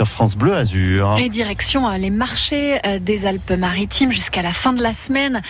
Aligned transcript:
sur 0.00 0.08
France 0.08 0.34
Bleu 0.34 0.54
Azur. 0.54 1.18
Et 1.18 1.28
direction 1.28 1.86
euh, 1.86 1.98
les 1.98 2.08
marchés 2.08 2.80
euh, 2.86 2.98
des 2.98 3.26
Alpes-Maritimes 3.26 4.12
jusqu'à 4.12 4.40
la 4.40 4.54
fin 4.54 4.72
de 4.72 4.82
la 4.82 4.94
semaine. 4.94 5.42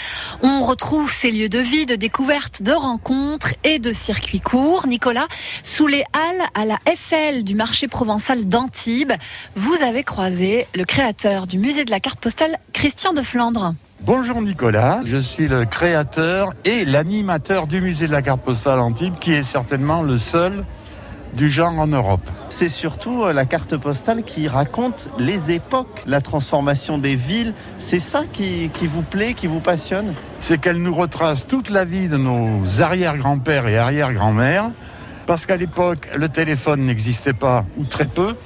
On 0.42 0.64
retrouve 0.64 1.08
ces 1.08 1.30
lieux 1.30 1.48
de 1.48 1.60
vie, 1.60 1.86
de 1.86 1.94
découverte, 1.94 2.60
de 2.60 2.72
rencontres 2.72 3.54
et 3.62 3.78
de 3.78 3.92
circuits 3.92 4.40
courts. 4.40 4.88
Nicolas, 4.88 5.28
sous 5.62 5.86
les 5.86 6.02
halles 6.12 6.48
à 6.54 6.64
la 6.64 6.78
FL 6.92 7.44
du 7.44 7.54
marché 7.54 7.86
provençal 7.86 8.48
d'Antibes, 8.48 9.12
vous 9.54 9.84
avez 9.84 10.02
croisé 10.02 10.66
le 10.74 10.82
créateur 10.82 11.46
du 11.46 11.56
musée 11.56 11.84
de 11.84 11.92
la 11.92 12.00
carte 12.00 12.18
postale, 12.18 12.58
Christian 12.72 13.12
de 13.12 13.22
Flandre. 13.22 13.74
Bonjour 14.00 14.42
Nicolas, 14.42 15.00
je 15.06 15.18
suis 15.18 15.46
le 15.46 15.64
créateur 15.64 16.54
et 16.64 16.84
l'animateur 16.86 17.68
du 17.68 17.80
musée 17.80 18.08
de 18.08 18.12
la 18.12 18.22
carte 18.22 18.40
postale 18.40 18.80
Antibes 18.80 19.14
qui 19.20 19.32
est 19.32 19.44
certainement 19.44 20.02
le 20.02 20.18
seul 20.18 20.64
du 21.34 21.48
genre 21.48 21.78
en 21.78 21.86
Europe. 21.86 22.28
C'est 22.60 22.68
surtout 22.68 23.24
euh, 23.24 23.32
la 23.32 23.46
carte 23.46 23.74
postale 23.78 24.22
qui 24.22 24.46
raconte 24.46 25.08
les 25.18 25.50
époques, 25.50 26.02
la 26.04 26.20
transformation 26.20 26.98
des 26.98 27.16
villes. 27.16 27.54
C'est 27.78 28.00
ça 28.00 28.24
qui, 28.30 28.68
qui, 28.74 28.86
vous 28.86 29.00
plaît, 29.00 29.32
qui 29.32 29.46
vous 29.46 29.60
passionne? 29.60 30.12
C'est 30.40 30.60
qu'elle 30.60 30.76
nous 30.76 30.94
retrace 30.94 31.46
toute 31.46 31.70
la 31.70 31.86
vie 31.86 32.08
de 32.08 32.18
nos 32.18 32.82
arrière-grands-pères 32.82 33.66
et 33.66 33.78
arrière-grand-mères. 33.78 34.72
Parce 35.24 35.46
qu'à 35.46 35.56
l'époque, 35.56 36.10
le 36.14 36.28
téléphone 36.28 36.84
n'existait 36.84 37.32
pas, 37.32 37.64
ou 37.78 37.84
très 37.84 38.04
peu, 38.04 38.36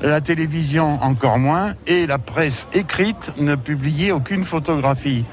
la 0.00 0.20
télévision 0.20 1.00
encore 1.00 1.38
moins, 1.38 1.74
et 1.86 2.08
la 2.08 2.18
presse 2.18 2.66
écrite 2.74 3.32
ne 3.38 3.54
publiait 3.54 4.10
aucune 4.10 4.42
photographie. 4.42 5.24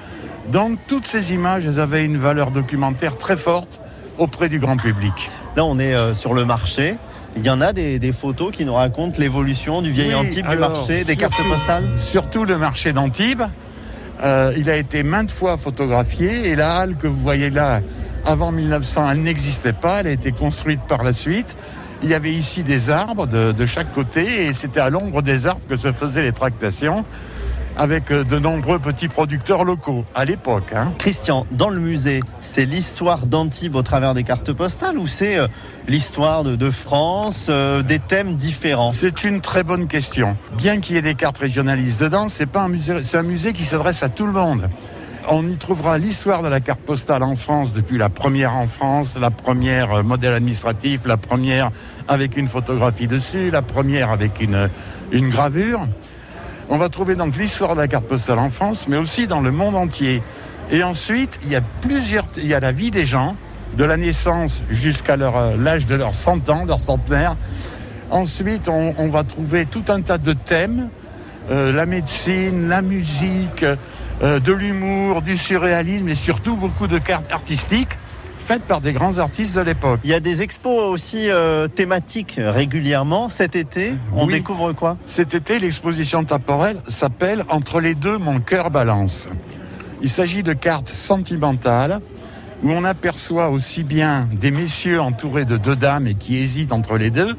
Donc 0.52 0.78
toutes 0.88 1.08
ces 1.08 1.34
images, 1.34 1.66
elles 1.66 1.80
avaient 1.80 2.06
une 2.06 2.18
valeur 2.20 2.52
documentaire 2.52 3.18
très 3.18 3.38
forte 3.38 3.82
auprès 4.20 4.50
du 4.50 4.60
grand 4.60 4.78
public. 4.78 5.32
Là, 5.56 5.66
on 5.66 5.80
est 5.80 5.96
euh, 5.96 6.14
sur 6.14 6.36
le 6.36 6.46
marché. 6.46 6.98
Il 7.36 7.46
y 7.46 7.50
en 7.50 7.62
a 7.62 7.74
des, 7.74 8.00
des 8.00 8.12
photos 8.12 8.52
qui 8.52 8.66
nous 8.66 8.74
racontent 8.74 9.20
l'évolution 9.20 9.82
du 9.82 9.92
vieil 9.92 10.10
oui, 10.10 10.16
Antibes, 10.16 10.48
du 10.48 10.58
marché, 10.58 11.04
des 11.04 11.16
surtout, 11.16 11.36
cartes 11.36 11.50
postales 11.50 11.90
Surtout 12.00 12.46
le 12.46 12.58
marché 12.58 12.92
d'Antibes. 12.92 13.44
Euh, 14.22 14.52
il 14.58 14.70
a 14.70 14.76
été 14.76 15.04
maintes 15.04 15.32
fois 15.32 15.58
photographié 15.58 16.50
et 16.50 16.56
la 16.56 16.78
halle 16.78 16.96
que 16.98 17.08
vous 17.08 17.22
voyez 17.22 17.50
là, 17.50 17.82
avant 18.26 18.52
1900, 18.52 19.06
elle 19.12 19.22
n'existait 19.22 19.74
pas. 19.74 20.02
Elle 20.02 20.08
a 20.08 20.12
été 20.12 20.32
construite 20.32 20.82
par 20.88 21.04
la 21.04 21.14
suite. 21.14 21.56
Il 22.04 22.10
y 22.10 22.14
avait 22.14 22.32
ici 22.32 22.64
des 22.64 22.90
arbres 22.90 23.28
de, 23.28 23.52
de 23.52 23.66
chaque 23.66 23.94
côté 23.94 24.46
et 24.46 24.54
c'était 24.54 24.80
à 24.80 24.90
l'ombre 24.90 25.22
des 25.22 25.46
arbres 25.48 25.62
que 25.70 25.78
se 25.78 25.92
faisaient 25.92 26.24
les 26.24 26.32
tractations 26.32 27.06
avec 27.80 28.12
euh, 28.12 28.26
de 28.26 28.38
nombreux 28.38 28.78
petits 28.78 29.08
producteurs 29.08 29.64
locaux 29.64 30.04
à 30.14 30.26
l'époque. 30.26 30.74
Hein. 30.76 30.94
Christian, 31.00 31.48
dans 31.50 31.70
le 31.70 31.80
musée, 31.80 32.22
c'est 32.42 32.66
l'histoire 32.66 33.26
d'Antibes 33.26 33.76
au 33.76 33.84
travers 33.84 34.14
des 34.14 34.24
cartes 34.24 34.52
postales 34.52 34.98
ou 34.98 35.08
c'est 35.08 35.38
euh, 35.38 35.48
l'histoire 35.88 36.44
de, 36.44 36.58
de, 36.58 36.70
France, 36.70 37.48
euh, 37.50 37.82
des 37.82 38.00
thèmes 38.00 38.36
différents? 38.36 38.92
C'est 38.92 39.24
une 39.24 39.40
très 39.40 39.64
bonne 39.64 39.88
question. 39.88 40.36
Bien 40.58 40.82
qu'il 40.82 40.96
y 40.96 41.00
ait 41.00 41.02
des 41.02 41.16
cartes 41.16 41.38
régionalistes 41.38 42.02
dedans, 42.02 42.28
c'est 42.28 42.48
pas 42.48 42.64
un 42.64 42.68
musée, 42.68 43.02
c'est 43.02 43.18
un 43.18 43.24
musée 43.24 43.54
qui 43.54 43.64
s'adresse 43.64 44.04
à 44.04 44.10
tout 44.10 44.26
le 44.26 44.34
monde. 44.34 44.70
On 45.30 45.48
y 45.48 45.56
trouvera 45.56 45.98
l'histoire 45.98 46.44
de 46.44 46.50
la 46.50 46.60
carte 46.60 46.82
postale 46.82 47.24
en 47.24 47.36
France 47.36 47.72
depuis 47.72 47.98
la 47.98 48.10
première 48.10 48.56
en 48.56 48.68
France, 48.68 49.18
la 49.20 49.32
première 49.32 50.04
modèle 50.04 50.34
administratif, 50.34 51.02
la 51.06 51.18
première 51.18 51.72
avec 52.08 52.36
une 52.36 52.48
photographie 52.48 53.08
dessus, 53.08 53.52
la 53.52 53.62
première 53.62 54.12
avec 54.12 54.42
une, 54.42 54.70
une 55.12 55.30
gravure. 55.30 55.88
On 56.72 56.78
va 56.78 56.90
trouver 56.90 57.16
donc 57.16 57.36
l'histoire 57.36 57.74
de 57.76 57.82
la 57.82 57.88
carte 57.88 58.06
postale 58.06 58.38
en 58.38 58.52
France, 58.52 58.88
mais 58.88 58.98
aussi 58.98 59.26
dans 59.26 59.42
le 59.42 59.52
monde 59.52 59.76
entier. 59.76 60.22
Et 60.70 60.84
ensuite, 60.84 61.40
il 61.44 61.52
y 61.52 61.56
a 61.56 61.62
plusieurs, 61.82 62.26
il 62.38 62.46
y 62.46 62.54
a 62.54 62.60
la 62.60 62.72
vie 62.72 62.92
des 62.92 63.06
gens, 63.06 63.36
de 63.76 63.84
la 63.84 63.98
naissance 63.98 64.64
jusqu'à 64.70 65.16
l'âge 65.18 65.88
de 65.88 65.96
leurs 65.96 66.14
100 66.14 66.48
ans, 66.50 66.66
leur 66.66 66.80
centenaire. 66.80 67.36
Ensuite, 68.12 68.68
on, 68.68 68.94
on, 69.00 69.08
va 69.08 69.24
trouver 69.24 69.66
tout 69.66 69.84
un 69.90 70.02
tas 70.02 70.20
de 70.20 70.34
thèmes, 70.34 70.90
euh, 71.50 71.74
la 71.74 71.88
médecine, 71.88 72.70
la 72.70 72.84
musique, 72.84 73.66
euh, 74.22 74.40
de 74.40 74.54
l'humour, 74.54 75.24
du 75.24 75.38
surréalisme 75.38 76.08
et 76.08 76.16
surtout 76.16 76.56
beaucoup 76.56 76.86
de 76.86 77.00
cartes 77.00 77.32
artistiques 77.32 77.98
faites 78.50 78.64
par 78.64 78.82
des 78.82 78.94
grands 78.94 79.20
artistes 79.20 79.56
de 79.56 79.62
l'époque. 79.62 80.00
Il 80.04 80.10
y 80.10 80.14
a 80.16 80.20
des 80.20 80.42
expos 80.42 80.90
aussi 80.90 81.30
euh, 81.30 81.68
thématiques 81.68 82.40
régulièrement. 82.44 83.30
Cet 83.30 83.56
été, 83.56 83.94
on 84.16 84.26
oui. 84.26 84.34
découvre 84.34 84.74
quoi? 84.74 84.98
Cet 85.06 85.36
été, 85.36 85.60
l'exposition 85.60 86.24
temporelle 86.24 86.82
s'appelle 86.88 87.46
Entre 87.50 87.80
les 87.80 87.94
deux, 87.94 88.18
mon 88.18 88.40
cœur 88.40 88.72
balance. 88.72 89.30
Il 90.02 90.10
s'agit 90.10 90.42
de 90.42 90.54
cartes 90.54 90.88
sentimentales 90.88 92.00
où 92.64 92.72
on 92.72 92.86
aperçoit 92.86 93.50
aussi 93.50 93.84
bien 93.84 94.28
des 94.34 94.50
messieurs 94.50 95.00
entourés 95.00 95.46
de 95.46 95.58
deux 95.58 95.76
dames 95.76 96.08
et 96.08 96.16
qui 96.16 96.38
hésitent 96.38 96.74
entre 96.74 96.98
les 96.98 97.12
deux, 97.12 97.36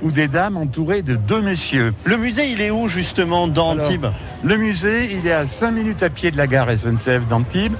ou 0.00 0.12
des 0.12 0.28
dames 0.28 0.56
entourées 0.56 1.02
de 1.02 1.16
deux 1.16 1.42
messieurs. 1.42 1.92
Le 2.04 2.16
musée, 2.16 2.52
il 2.52 2.60
est 2.60 2.70
où 2.70 2.86
justement 2.86 3.48
d'Antibes? 3.48 4.06
Le 4.44 4.56
musée, 4.56 5.12
il 5.12 5.26
est 5.26 5.32
à 5.32 5.44
5 5.44 5.72
minutes 5.72 6.04
à 6.04 6.08
pied 6.08 6.30
de 6.30 6.36
la 6.36 6.46
gare 6.46 6.70
SNCF 6.70 7.26
d'Antibes. 7.28 7.74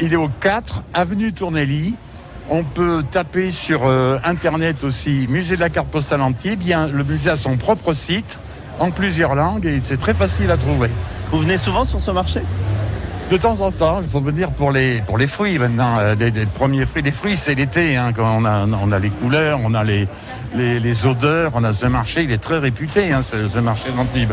Il 0.00 0.12
est 0.14 0.16
au 0.16 0.28
4 0.40 0.82
avenue 0.94 1.32
Tournelli. 1.32 1.94
On 2.48 2.64
peut 2.64 3.04
taper 3.10 3.50
sur 3.50 3.86
euh, 3.86 4.18
internet 4.24 4.82
aussi 4.82 5.26
musée 5.28 5.56
de 5.56 5.60
la 5.60 5.68
carte 5.68 5.88
postale 5.88 6.22
Antibes. 6.22 6.58
Bien, 6.58 6.88
le 6.88 7.04
musée 7.04 7.30
a 7.30 7.36
son 7.36 7.56
propre 7.56 7.92
site 7.94 8.38
en 8.78 8.90
plusieurs 8.90 9.34
langues 9.34 9.66
et 9.66 9.78
c'est 9.82 10.00
très 10.00 10.14
facile 10.14 10.50
à 10.50 10.56
trouver. 10.56 10.88
Vous 11.30 11.38
venez 11.38 11.58
souvent 11.58 11.84
sur 11.84 12.00
ce 12.00 12.10
marché? 12.10 12.40
De 13.30 13.36
temps 13.36 13.60
en 13.60 13.70
temps, 13.70 14.00
il 14.02 14.08
faut 14.08 14.20
venir 14.20 14.50
pour 14.50 14.72
les, 14.72 15.02
pour 15.02 15.16
les 15.16 15.28
fruits 15.28 15.58
maintenant. 15.58 15.98
Euh, 15.98 16.16
Les, 16.18 16.30
les 16.32 16.46
premiers 16.46 16.86
fruits, 16.86 17.02
les 17.02 17.12
fruits, 17.12 17.36
c'est 17.36 17.54
l'été. 17.54 17.96
Hein, 17.96 18.12
quand 18.12 18.38
on 18.38 18.44
a, 18.44 18.66
on 18.66 18.90
a 18.90 18.98
les 18.98 19.10
couleurs, 19.10 19.60
on 19.62 19.74
a 19.74 19.84
les, 19.84 20.08
les, 20.56 20.80
les, 20.80 21.06
odeurs. 21.06 21.52
On 21.54 21.62
a 21.62 21.72
ce 21.74 21.86
marché, 21.86 22.22
il 22.22 22.32
est 22.32 22.38
très 22.38 22.58
réputé, 22.58 23.12
hein, 23.12 23.22
ce, 23.22 23.46
ce 23.46 23.58
marché 23.58 23.90
d'Antibes, 23.96 24.32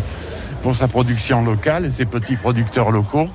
pour 0.64 0.76
sa 0.76 0.88
production 0.88 1.44
locale 1.44 1.86
et 1.86 1.92
ses 1.92 2.06
petits 2.06 2.38
producteurs 2.38 2.90
locaux. 2.90 3.30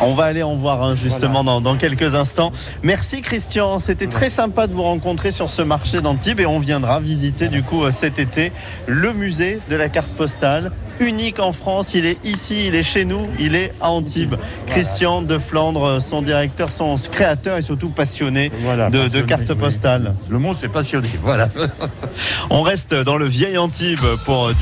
On 0.00 0.14
va 0.14 0.24
aller 0.24 0.42
en 0.42 0.56
voir 0.56 0.82
un 0.82 0.94
justement 0.94 1.42
voilà. 1.44 1.60
dans, 1.60 1.60
dans, 1.60 1.76
quelques 1.76 2.14
instants. 2.14 2.52
Merci 2.82 3.20
Christian, 3.20 3.78
c'était 3.78 4.06
très 4.06 4.28
sympa 4.28 4.66
de 4.66 4.72
vous 4.72 4.82
rencontrer 4.82 5.30
sur 5.30 5.50
ce 5.50 5.62
marché 5.62 6.00
d'Antibes 6.00 6.40
et 6.40 6.46
on 6.46 6.58
viendra 6.58 7.00
visiter 7.00 7.48
du 7.48 7.62
coup 7.62 7.90
cet 7.90 8.18
été 8.18 8.52
le 8.86 9.12
musée 9.12 9.60
de 9.68 9.76
la 9.76 9.88
carte 9.88 10.14
postale 10.14 10.72
unique 11.00 11.38
en 11.38 11.52
France. 11.52 11.94
Il 11.94 12.06
est 12.06 12.18
ici, 12.24 12.66
il 12.66 12.74
est 12.74 12.82
chez 12.82 13.04
nous, 13.04 13.26
il 13.38 13.54
est 13.54 13.72
à 13.80 13.90
Antibes. 13.90 14.36
Christian 14.66 15.22
de 15.22 15.38
Flandre, 15.38 16.00
son 16.00 16.22
directeur, 16.22 16.70
son 16.70 16.96
créateur 17.10 17.58
et 17.58 17.62
surtout 17.62 17.88
passionné, 17.88 18.50
voilà, 18.62 18.90
de, 18.90 18.98
passionné 18.98 19.22
de 19.22 19.26
cartes 19.26 19.54
postales. 19.54 20.14
Le 20.28 20.38
mot 20.38 20.54
c'est 20.54 20.68
passionné, 20.68 21.08
voilà. 21.22 21.48
On 22.50 22.62
reste 22.62 22.94
dans 22.94 23.16
le 23.16 23.26
vieil 23.26 23.58
Antibes 23.58 23.98
pour 24.24 24.52